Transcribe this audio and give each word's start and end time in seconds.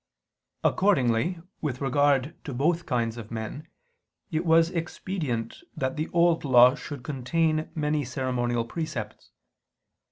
Accordingly, 0.63 1.39
with 1.61 1.79
regard 1.79 2.33
to 2.45 2.55
both 2.55 2.87
kinds 2.87 3.17
of 3.17 3.29
men 3.29 3.67
it 4.31 4.47
was 4.47 4.71
expedient 4.71 5.61
that 5.77 5.95
the 5.95 6.09
Old 6.09 6.43
Law 6.43 6.73
should 6.73 7.03
contain 7.03 7.69
many 7.75 8.03
ceremonial 8.03 8.65
precepts. 8.65 9.29